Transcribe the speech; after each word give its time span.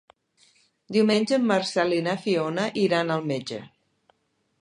Diumenge 0.95 1.35
en 1.37 1.45
Marcel 1.51 1.93
i 1.97 1.99
na 2.07 2.15
Fiona 2.23 2.65
iran 2.85 3.17
al 3.17 3.29
metge. 3.33 3.61